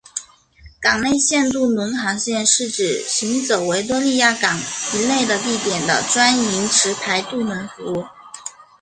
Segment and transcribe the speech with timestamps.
[0.81, 4.59] 港内线渡轮航线是指行走维多利亚港
[4.95, 8.07] 以内地点的专营持牌渡轮服务。